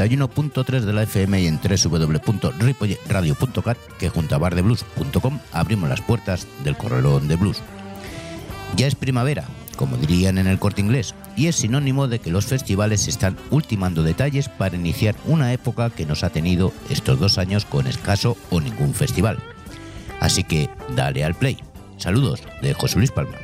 [0.00, 6.00] desde el 91.3 de la FM y en www.ripoyradio.cat que junto a bardeblues.com abrimos las
[6.00, 7.60] puertas del corralón de blues.
[8.76, 9.44] Ya es primavera,
[9.76, 14.02] como dirían en el corte inglés, y es sinónimo de que los festivales están ultimando
[14.02, 18.60] detalles para iniciar una época que nos ha tenido estos dos años con escaso o
[18.60, 19.38] ningún festival.
[20.20, 21.58] Así que dale al play.
[21.98, 23.36] Saludos de José Luis Palma.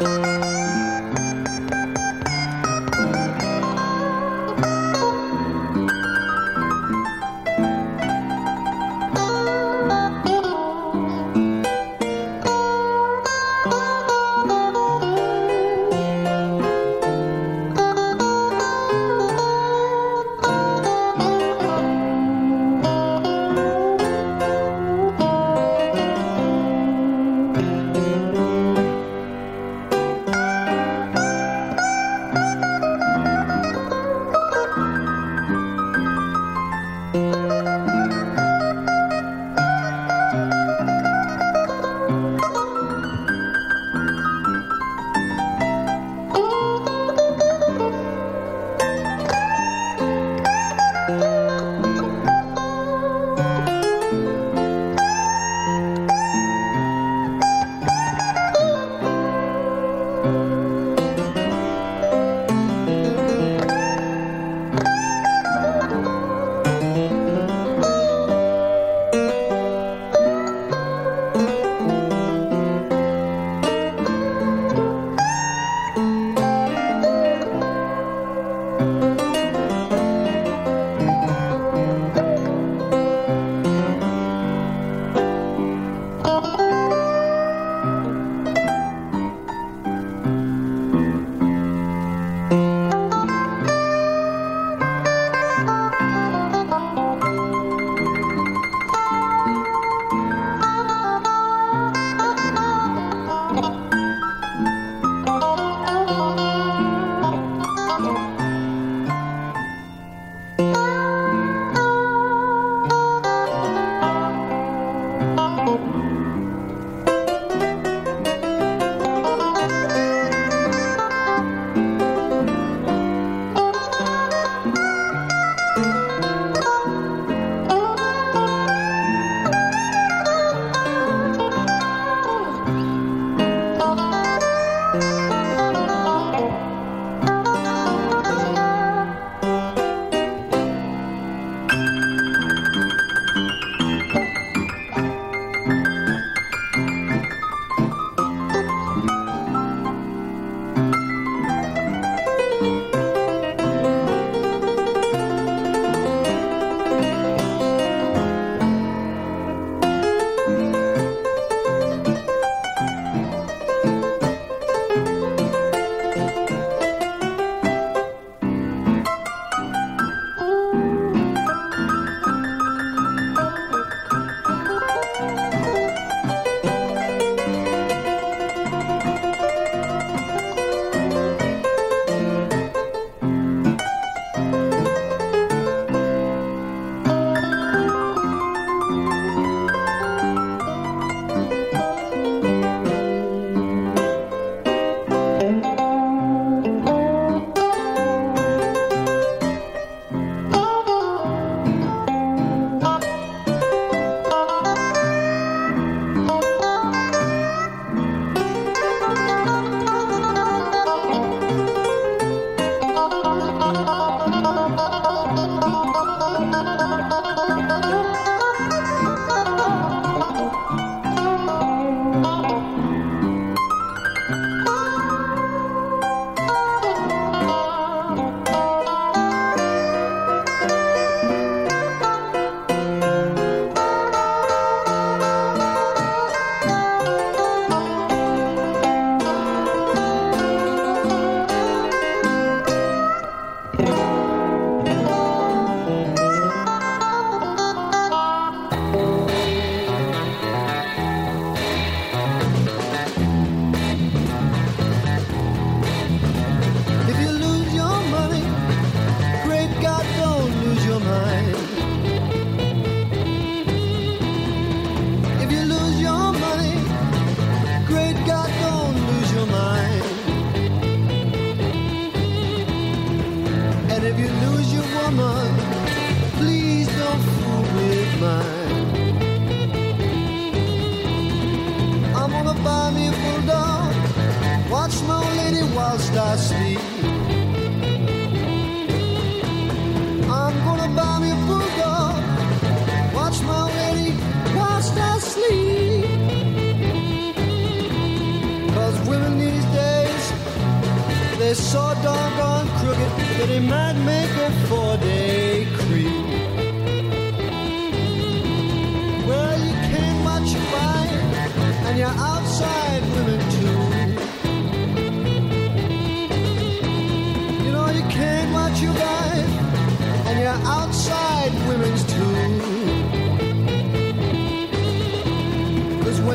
[0.00, 0.55] you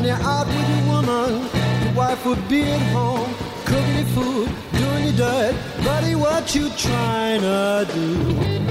[0.02, 1.48] when you're out with your woman,
[1.84, 3.32] your wife would be at home,
[3.66, 5.56] cooking your food, doing your dirt.
[5.84, 8.71] Buddy, what you trying to do?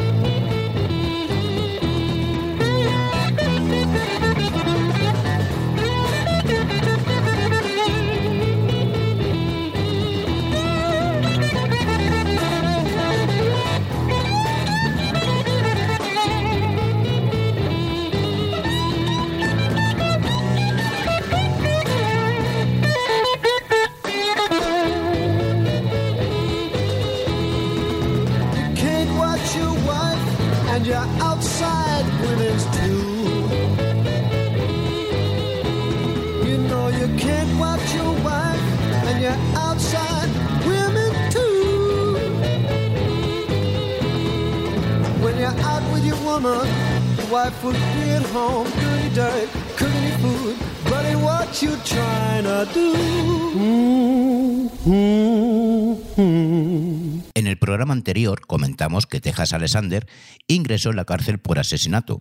[57.34, 60.06] En el programa anterior comentamos que Texas Alexander
[60.46, 62.20] ingresó en la cárcel por asesinato.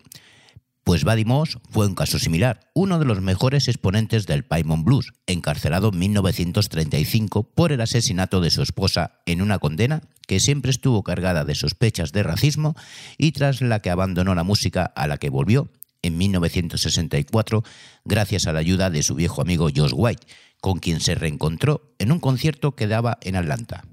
[0.90, 5.14] Pues Buddy Moss fue un caso similar, uno de los mejores exponentes del Paimon Blues,
[5.28, 11.04] encarcelado en 1935 por el asesinato de su esposa en una condena que siempre estuvo
[11.04, 12.74] cargada de sospechas de racismo
[13.20, 15.70] y tras la que abandonó la música a la que volvió
[16.02, 17.64] en 1964
[18.04, 20.26] gracias a la ayuda de su viejo amigo Josh White,
[20.60, 23.84] con quien se reencontró en un concierto que daba en Atlanta.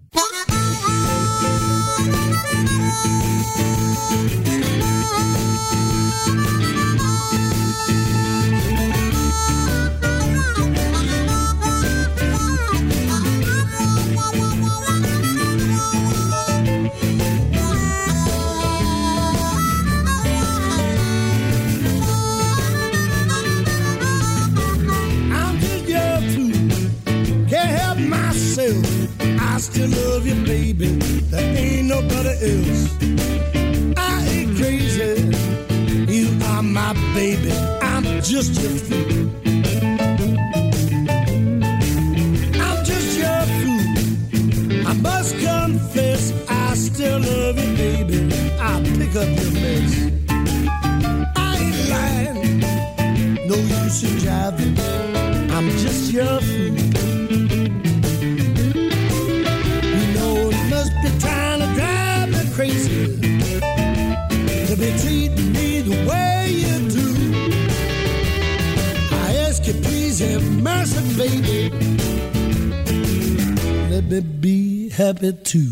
[75.16, 75.65] habit to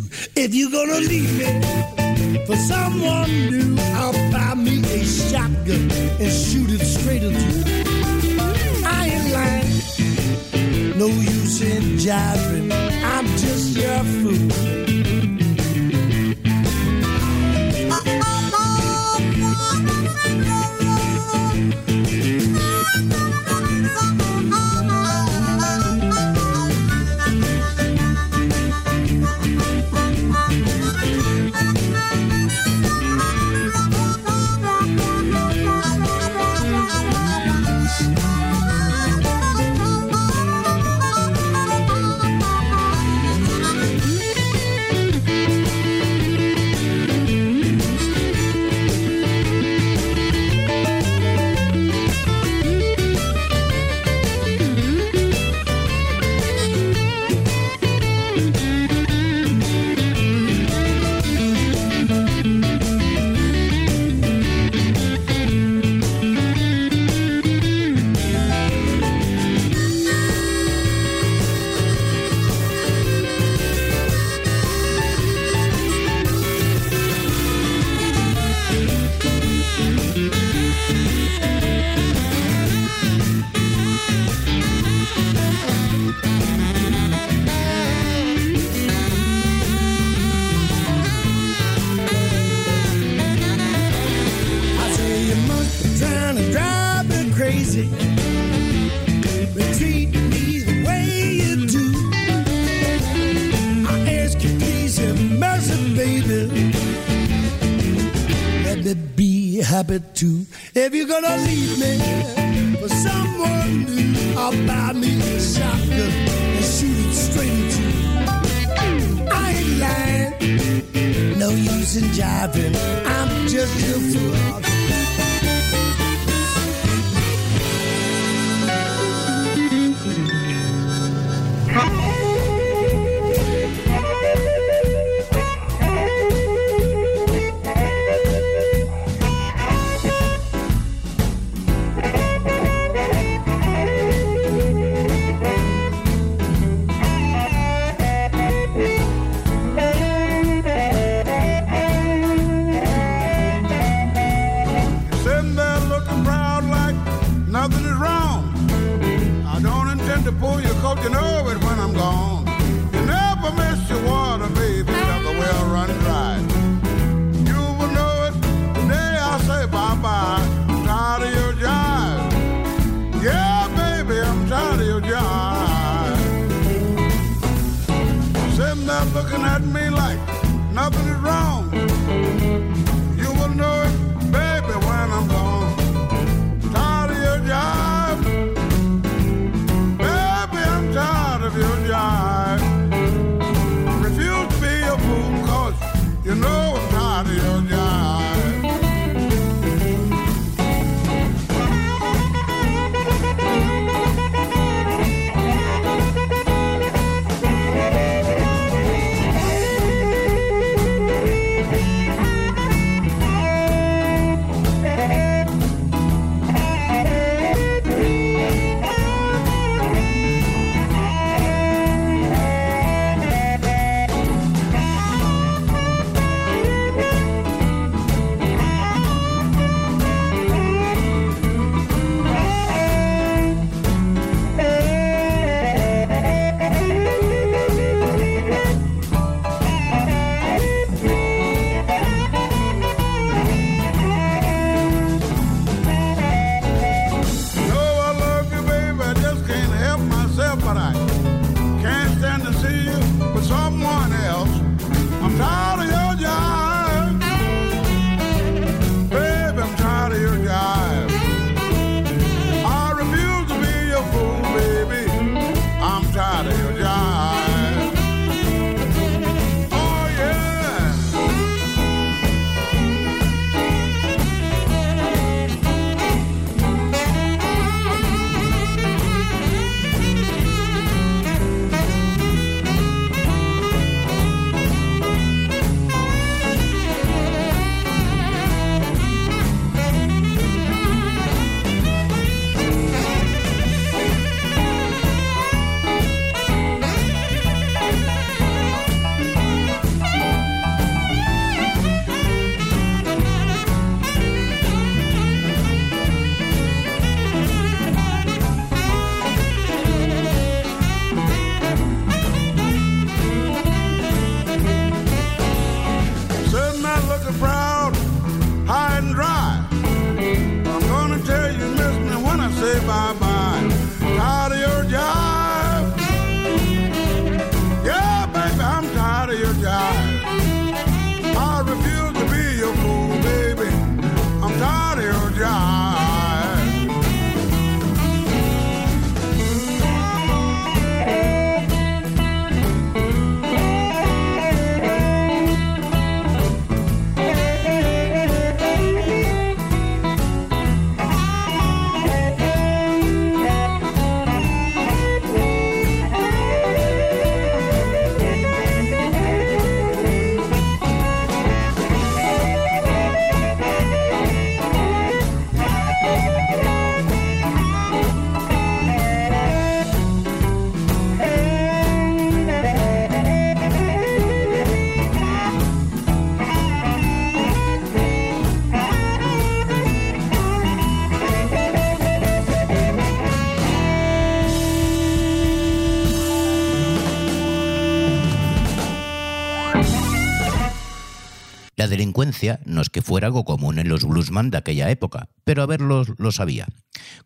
[392.65, 396.09] no es que fuera algo común en los bluesman de aquella época, pero a verlos
[396.19, 396.67] lo sabía.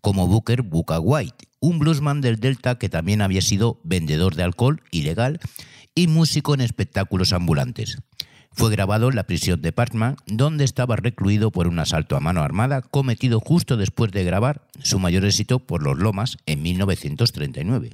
[0.01, 4.83] Como Booker Booker White, un bluesman del Delta que también había sido vendedor de alcohol
[4.91, 5.41] ilegal
[5.95, 7.99] y músico en espectáculos ambulantes.
[8.51, 12.43] Fue grabado en la prisión de Parkman, donde estaba recluido por un asalto a mano
[12.43, 17.91] armada cometido justo después de grabar su mayor éxito por los Lomas en 1939.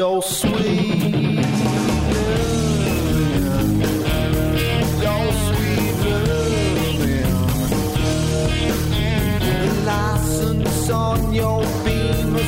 [0.00, 1.92] Your sweet loving.
[5.04, 7.00] Your sweet loving.
[9.66, 11.62] The license on your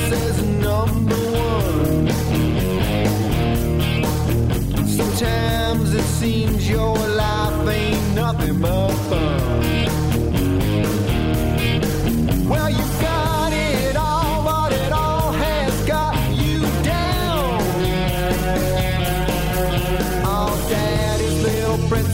[0.08, 2.08] says number one.
[4.88, 8.81] Sometimes it seems your life ain't nothing but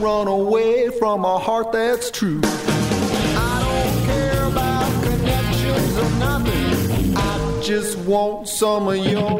[0.00, 2.40] run away from a heart that's true.
[2.42, 7.16] I don't care about connections or nothing.
[7.16, 9.38] I just want some of your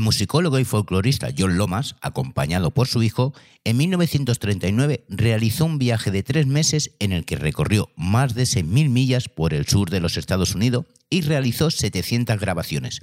[0.00, 3.32] musicólogo y folclorista John Lomas, acompañado por su hijo,
[3.64, 8.90] en 1939 realizó un viaje de tres meses en el que recorrió más de 6.000
[8.90, 13.00] millas por el sur de los Estados Unidos y realizó 700 grabaciones,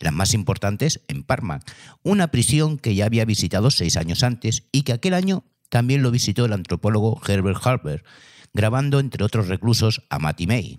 [0.00, 1.60] las más importantes en Parma,
[2.02, 6.10] una prisión que ya había visitado seis años antes y que aquel año también lo
[6.10, 8.04] visitó el antropólogo Herbert Harper,
[8.52, 10.78] grabando entre otros reclusos a Matty May.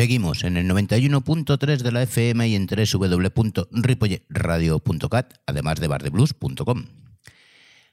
[0.00, 6.86] Seguimos en el 91.3 de la FM y en www.ripoyeradio.cat, además de bardeblues.com.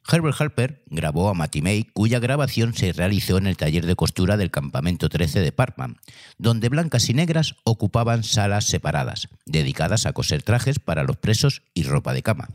[0.09, 4.37] Herbert Harper grabó a Matty May, cuya grabación se realizó en el taller de costura
[4.37, 5.97] del campamento 13 de Parkman,
[6.37, 11.83] donde blancas y negras ocupaban salas separadas, dedicadas a coser trajes para los presos y
[11.83, 12.47] ropa de cama.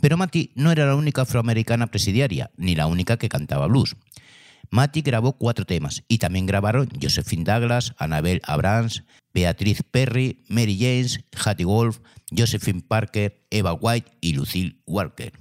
[0.00, 3.94] Pero Matty no era la única afroamericana presidiaria, ni la única que cantaba blues.
[4.70, 11.20] Matty grabó cuatro temas y también grabaron Josephine Douglas, Annabel Abrams, Beatriz Perry, Mary James,
[11.32, 12.00] Hattie Wolf,
[12.36, 15.32] Josephine Parker, Eva White y Lucille Walker.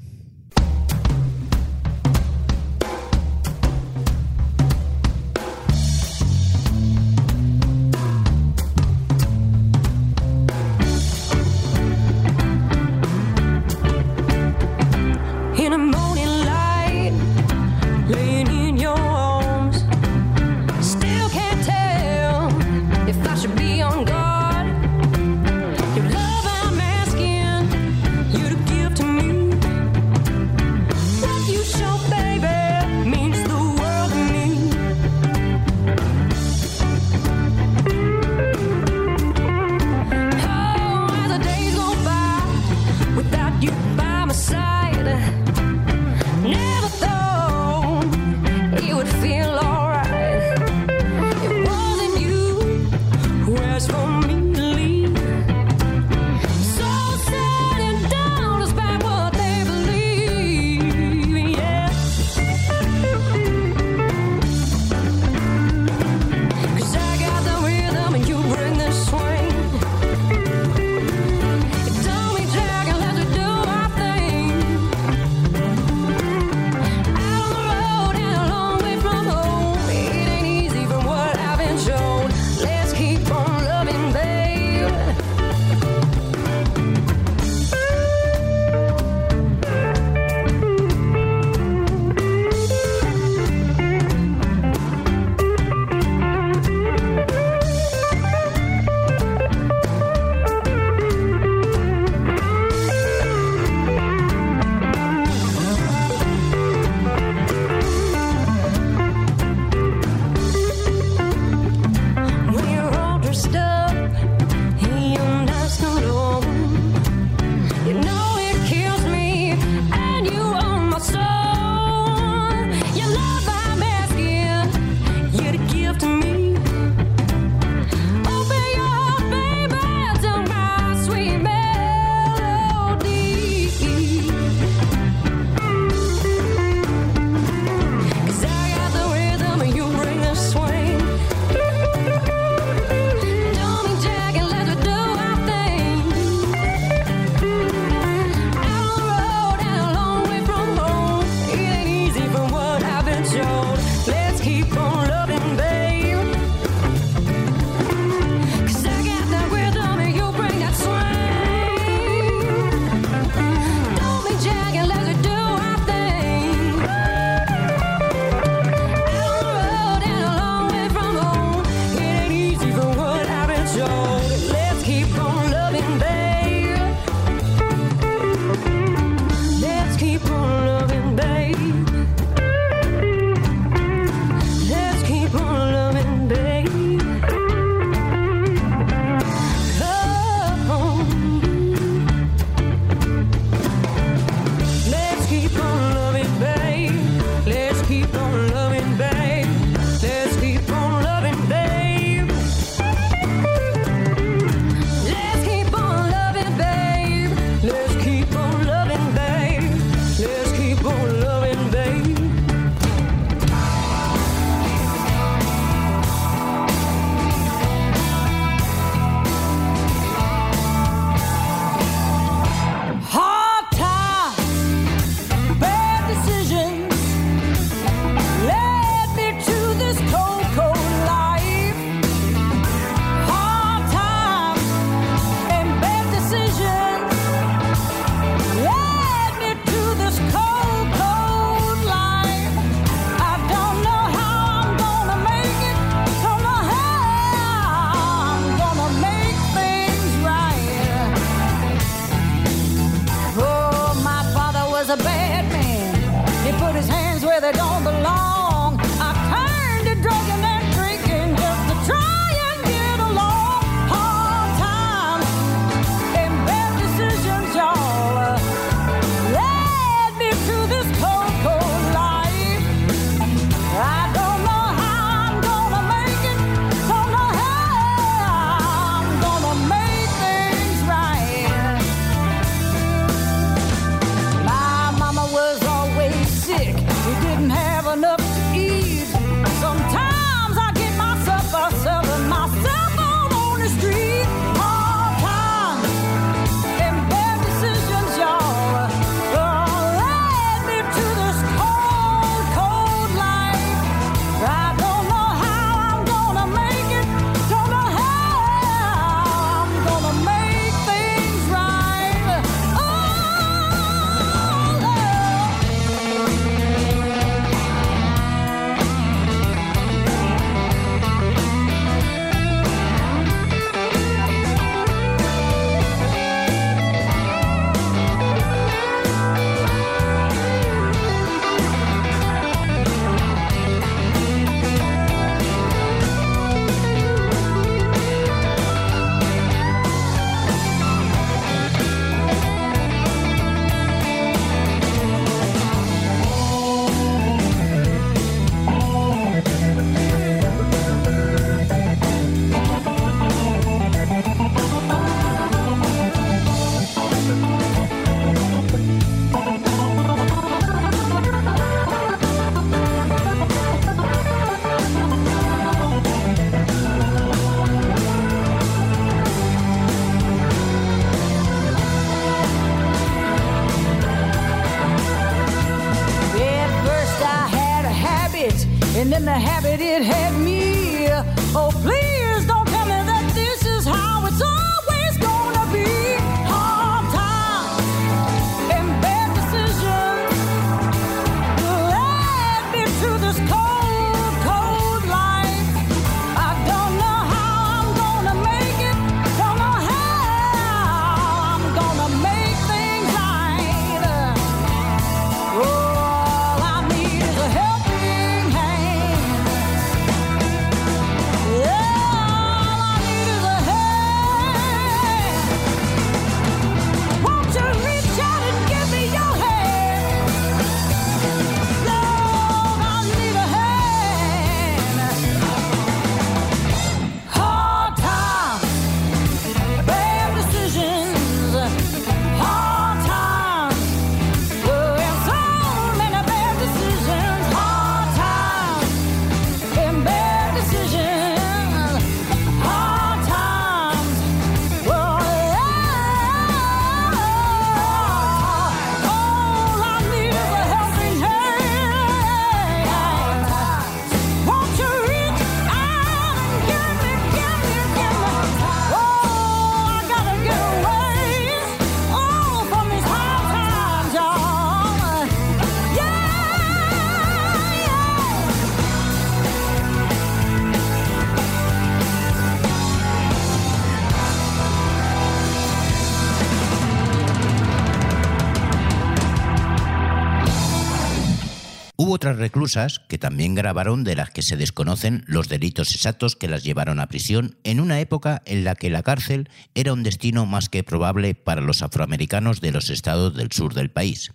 [483.07, 487.07] que también grabaron de las que se desconocen los delitos exactos que las llevaron a
[487.07, 491.33] prisión en una época en la que la cárcel era un destino más que probable
[491.33, 494.31] para los afroamericanos de los estados del sur del país.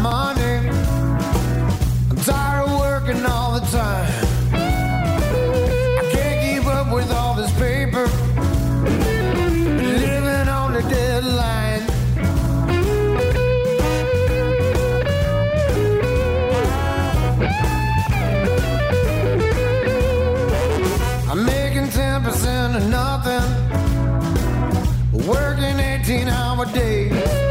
[0.00, 0.68] Money.
[2.10, 4.12] I'm tired of working all the time.
[4.52, 8.06] I can't keep up with all this paper.
[10.04, 11.82] Living on the deadline.
[21.28, 23.46] I'm making 10% of nothing.
[25.26, 27.41] Working 18 hour days.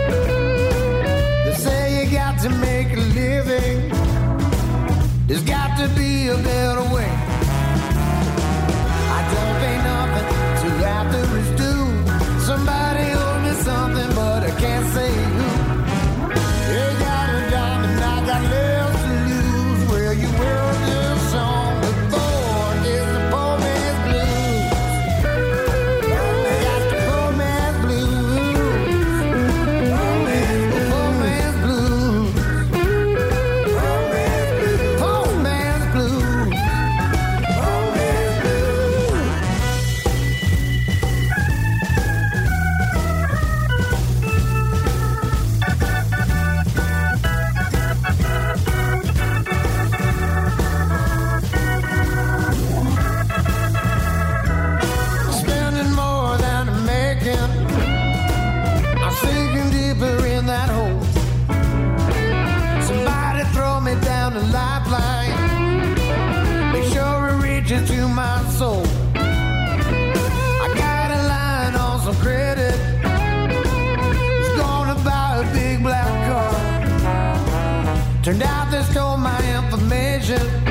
[78.23, 80.70] Turned out they stole my information.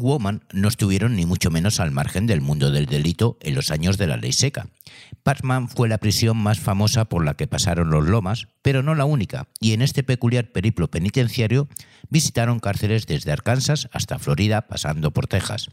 [0.00, 3.98] Woman no estuvieron ni mucho menos al margen del mundo del delito en los años
[3.98, 4.68] de la ley seca.
[5.22, 9.04] Patman fue la prisión más famosa por la que pasaron los Lomas, pero no la
[9.04, 11.68] única, y en este peculiar periplo penitenciario
[12.08, 15.68] visitaron cárceles desde Arkansas hasta Florida, pasando por Texas.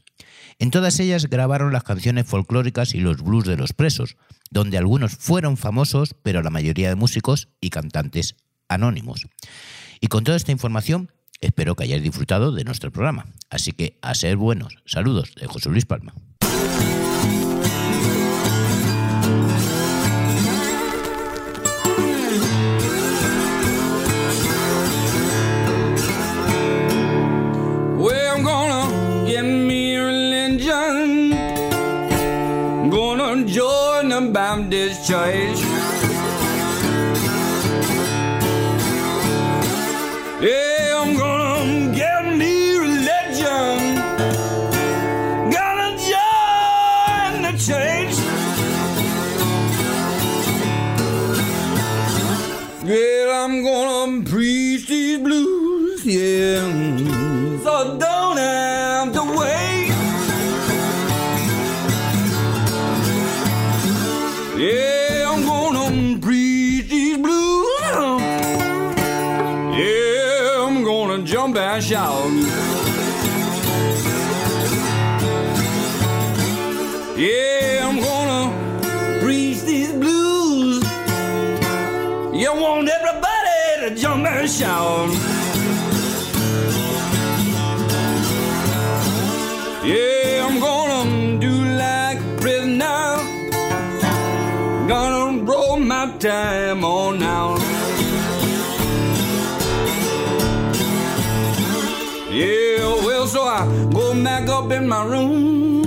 [0.59, 4.17] En todas ellas grabaron las canciones folclóricas y los blues de los presos,
[4.51, 8.35] donde algunos fueron famosos, pero la mayoría de músicos y cantantes
[8.67, 9.27] anónimos.
[9.99, 11.11] Y con toda esta información,
[11.43, 13.25] Espero que hayáis disfrutado de nuestro programa.
[13.49, 14.77] Así que a ser buenos.
[14.85, 16.13] Saludos de José Luis Palma.
[34.33, 35.59] Baptist Church.
[40.41, 40.82] Yeah.
[84.59, 85.13] Jump.
[89.83, 91.53] Yeah, I'm gonna do
[91.85, 93.17] like a prisoner.
[94.87, 97.59] Gonna roll my time on out.
[102.31, 105.83] Yeah, well, so I go back up in my room.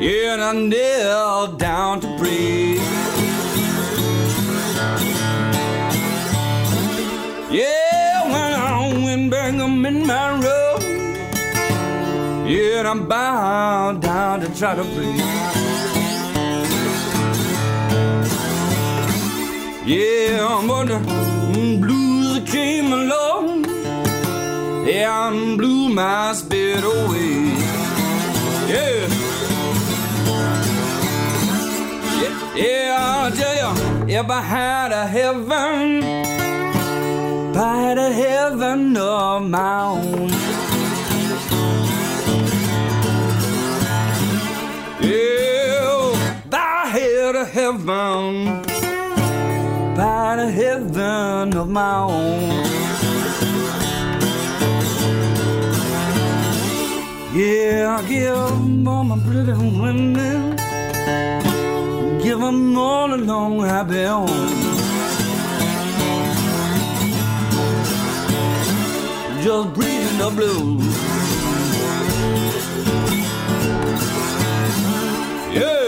[0.00, 2.59] Yeah, and I kneel down to pray.
[9.82, 10.80] Back in my room.
[12.46, 15.16] Yeah, I'm bound down to try to pray.
[19.86, 23.64] Yeah, but the mm, blues came along.
[24.86, 27.54] Yeah, I'm blew my spirit away.
[28.72, 29.08] Yeah.
[32.20, 33.70] Yeah, yeah, I'll tell you,
[34.18, 36.39] if I had a heaven,
[37.60, 40.30] had a heaven of my own.
[45.02, 48.46] Yeah, I had a heaven,
[49.94, 52.50] had a heaven of my own.
[57.34, 60.56] Yeah, I give all my pretty women,
[62.22, 64.59] give them all a long happy home.
[69.42, 70.84] Just breathing the blues.
[75.54, 75.79] Yeah.